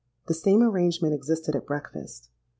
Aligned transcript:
The 0.25 0.33
same 0.33 0.63
arrangement 0.63 1.13
existed 1.13 1.55
at 1.55 1.67
breakfast. 1.67 2.31